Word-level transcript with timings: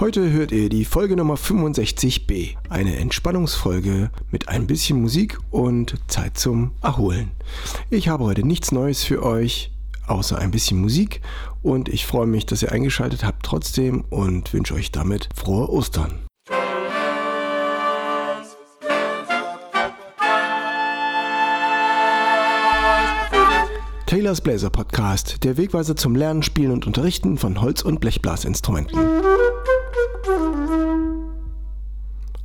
Heute 0.00 0.32
hört 0.32 0.50
ihr 0.50 0.70
die 0.70 0.86
Folge 0.86 1.14
Nummer 1.14 1.34
65b, 1.34 2.56
eine 2.70 2.96
Entspannungsfolge 2.96 4.10
mit 4.30 4.48
ein 4.48 4.66
bisschen 4.66 5.02
Musik 5.02 5.36
und 5.50 5.94
Zeit 6.06 6.38
zum 6.38 6.70
Erholen. 6.80 7.32
Ich 7.90 8.08
habe 8.08 8.24
heute 8.24 8.42
nichts 8.42 8.72
Neues 8.72 9.04
für 9.04 9.22
euch, 9.22 9.70
außer 10.06 10.38
ein 10.38 10.52
bisschen 10.52 10.80
Musik 10.80 11.20
und 11.62 11.90
ich 11.90 12.06
freue 12.06 12.26
mich, 12.26 12.46
dass 12.46 12.62
ihr 12.62 12.72
eingeschaltet 12.72 13.24
habt 13.24 13.44
trotzdem 13.44 14.06
und 14.08 14.54
wünsche 14.54 14.72
euch 14.72 14.90
damit 14.90 15.28
frohe 15.34 15.68
Ostern. 15.68 16.20
Taylors 24.06 24.40
Bläser 24.40 24.70
Podcast, 24.70 25.44
der 25.44 25.58
Wegweiser 25.58 25.94
zum 25.94 26.16
Lernen, 26.16 26.42
Spielen 26.42 26.72
und 26.72 26.86
Unterrichten 26.86 27.36
von 27.36 27.60
Holz- 27.60 27.82
und 27.82 28.00
Blechblasinstrumenten. 28.00 28.98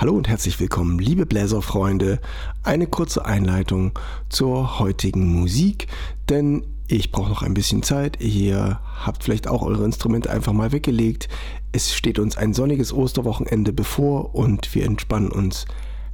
Hallo 0.00 0.12
und 0.12 0.28
herzlich 0.28 0.60
willkommen, 0.60 1.00
liebe 1.00 1.26
Bläserfreunde. 1.26 2.20
Eine 2.62 2.86
kurze 2.86 3.26
Einleitung 3.26 3.98
zur 4.28 4.78
heutigen 4.78 5.26
Musik, 5.26 5.88
denn 6.28 6.64
ich 6.86 7.10
brauche 7.10 7.28
noch 7.28 7.42
ein 7.42 7.52
bisschen 7.52 7.82
Zeit. 7.82 8.22
Ihr 8.22 8.78
habt 9.04 9.24
vielleicht 9.24 9.48
auch 9.48 9.62
eure 9.62 9.84
Instrumente 9.84 10.30
einfach 10.30 10.52
mal 10.52 10.70
weggelegt. 10.70 11.28
Es 11.72 11.92
steht 11.96 12.20
uns 12.20 12.36
ein 12.36 12.54
sonniges 12.54 12.92
Osterwochenende 12.92 13.72
bevor 13.72 14.36
und 14.36 14.72
wir 14.72 14.84
entspannen 14.84 15.32
uns 15.32 15.64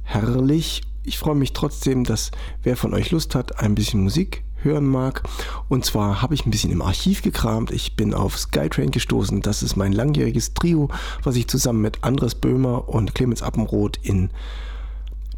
herrlich. 0.01 0.81
Ich 1.03 1.19
freue 1.19 1.35
mich 1.35 1.53
trotzdem, 1.53 2.05
dass 2.05 2.31
wer 2.63 2.77
von 2.77 2.91
euch 2.91 3.11
Lust 3.11 3.35
hat, 3.35 3.59
ein 3.59 3.75
bisschen 3.75 4.01
Musik 4.01 4.43
hören 4.65 4.85
mag. 4.85 5.23
Und 5.69 5.85
zwar 5.85 6.21
habe 6.21 6.33
ich 6.33 6.45
ein 6.45 6.51
bisschen 6.51 6.71
im 6.71 6.81
Archiv 6.81 7.21
gekramt. 7.21 7.71
Ich 7.71 7.95
bin 7.95 8.13
auf 8.13 8.37
Skytrain 8.37 8.91
gestoßen. 8.91 9.41
Das 9.41 9.63
ist 9.63 9.77
mein 9.77 9.93
langjähriges 9.93 10.53
Trio, 10.53 10.89
was 11.23 11.37
ich 11.37 11.47
zusammen 11.47 11.81
mit 11.81 12.03
Andres 12.03 12.35
Böhmer 12.35 12.89
und 12.89 13.15
Clemens 13.15 13.41
Appenroth 13.41 13.97
in 14.01 14.29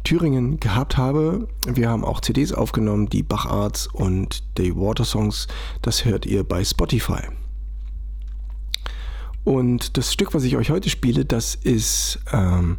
Thüringen 0.02 0.58
gehabt 0.58 0.96
habe. 0.96 1.48
Wir 1.66 1.90
haben 1.90 2.04
auch 2.04 2.20
CDs 2.20 2.52
aufgenommen, 2.52 3.08
die 3.08 3.22
Bacharts 3.22 3.86
und 3.86 4.42
die 4.58 4.74
Watersongs. 4.74 5.48
Das 5.82 6.04
hört 6.04 6.26
ihr 6.26 6.44
bei 6.44 6.64
Spotify. 6.64 7.22
Und 9.44 9.96
das 9.96 10.12
Stück, 10.12 10.34
was 10.34 10.44
ich 10.44 10.56
euch 10.56 10.70
heute 10.70 10.90
spiele, 10.90 11.24
das 11.24 11.54
ist 11.54 12.20
ähm, 12.32 12.78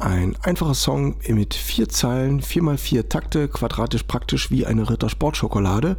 ein 0.00 0.36
einfacher 0.42 0.74
Song 0.74 1.16
mit 1.28 1.54
vier 1.54 1.88
Zeilen, 1.88 2.40
vier 2.40 2.62
mal 2.62 2.78
vier 2.78 3.08
Takte, 3.08 3.48
quadratisch 3.48 4.04
praktisch 4.04 4.50
wie 4.50 4.66
eine 4.66 4.88
Ritter 4.88 5.08
Sportschokolade. 5.08 5.96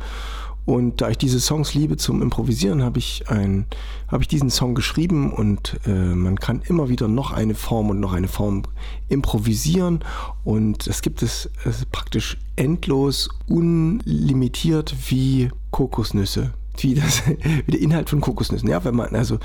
Und 0.66 1.02
da 1.02 1.10
ich 1.10 1.18
diese 1.18 1.40
Songs 1.40 1.74
liebe 1.74 1.98
zum 1.98 2.22
Improvisieren, 2.22 2.84
habe 2.84 3.00
ich, 3.00 3.24
hab 3.28 4.22
ich 4.22 4.28
diesen 4.28 4.52
Song 4.52 4.76
geschrieben 4.76 5.34
und 5.34 5.80
äh, 5.88 5.90
man 5.90 6.40
kann 6.40 6.62
immer 6.68 6.88
wieder 6.88 7.08
noch 7.08 7.32
eine 7.32 7.56
Form 7.56 7.90
und 7.90 8.00
noch 8.00 8.14
eine 8.14 8.28
Form 8.28 8.64
improvisieren. 9.10 10.04
Und 10.44 10.88
das 10.88 11.02
gibt 11.02 11.24
es 11.24 11.48
äh, 11.66 11.72
praktisch 11.92 12.38
endlos, 12.56 13.30
unlimitiert 13.48 14.96
wie 15.10 15.50
Kokosnüsse. 15.72 16.54
Wie, 16.78 16.94
das, 16.94 17.24
wie 17.66 17.72
der 17.72 17.82
Inhalt 17.82 18.10
von 18.10 18.22
Kokosnüssen. 18.22 18.70
Ja, 18.70 18.84
wenn 18.86 18.96
man 18.96 19.16
also 19.16 19.40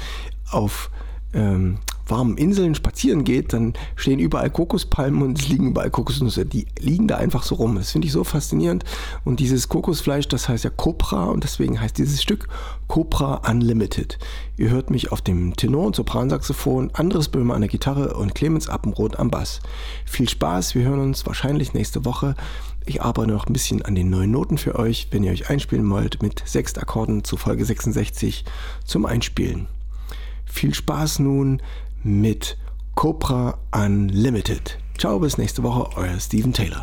auf 0.51 0.91
ähm, 1.33 1.79
warmen 2.07 2.37
Inseln 2.37 2.75
spazieren 2.75 3.25
geht, 3.25 3.53
dann 3.53 3.75
stehen 3.97 4.19
überall 4.19 4.51
Kokospalmen 4.51 5.23
und 5.23 5.39
es 5.39 5.49
liegen 5.49 5.69
überall 5.69 5.91
Kokosnüsse. 5.91 6.47
Die 6.47 6.67
liegen 6.79 7.09
da 7.09 7.17
einfach 7.17 7.43
so 7.43 7.57
rum. 7.57 7.77
Das 7.77 7.93
finde 7.93 8.07
ich 8.07 8.13
so 8.13 8.25
faszinierend. 8.25 8.85
Und 9.25 9.41
dieses 9.41 9.69
Kokosfleisch, 9.69 10.29
das 10.29 10.49
heißt 10.49 10.65
ja 10.65 10.71
Copra 10.71 11.25
und 11.25 11.45
deswegen 11.45 11.81
heißt 11.81 11.99
dieses 11.99 12.23
Stück 12.23 12.49
Copra 12.87 13.43
Unlimited. 13.49 14.19
Ihr 14.57 14.71
hört 14.71 14.91
mich 14.91 15.13
auf 15.13 15.21
dem 15.21 15.57
Tenor- 15.57 15.87
und 15.87 15.97
Sopransaxophon, 15.97 16.91
Andres 16.95 17.29
Böhmer 17.29 17.55
an 17.55 17.61
der 17.61 17.71
Gitarre 17.71 18.15
und 18.15 18.35
Clemens 18.35 18.69
Appenroth 18.69 19.19
am 19.19 19.31
Bass. 19.31 19.61
Viel 20.05 20.29
Spaß, 20.29 20.75
wir 20.75 20.85
hören 20.85 21.01
uns 21.01 21.27
wahrscheinlich 21.27 21.75
nächste 21.75 22.05
Woche. 22.05 22.35
Ich 22.89 23.03
arbeite 23.03 23.33
noch 23.33 23.49
ein 23.49 23.53
bisschen 23.53 23.83
an 23.83 23.97
den 23.97 24.11
neuen 24.11 24.31
Noten 24.31 24.59
für 24.59 24.79
euch, 24.79 25.09
wenn 25.11 25.25
ihr 25.25 25.33
euch 25.33 25.51
einspielen 25.51 25.91
wollt, 25.91 26.23
mit 26.23 26.43
sechs 26.47 26.79
Akkorden 26.79 27.25
zu 27.25 27.37
Folge 27.37 27.65
66 27.65 28.45
zum 28.85 29.07
Einspielen. 29.07 29.67
Viel 30.45 30.73
Spaß 30.73 31.19
nun 31.19 31.61
mit 32.07 32.57
Cobra 32.95 33.59
Unlimited. 33.75 34.79
Ciao, 34.97 35.19
bis 35.19 35.39
nächste 35.39 35.63
Woche, 35.65 35.91
euer 35.97 36.19
Steven 36.21 36.53
Taylor. 36.53 36.83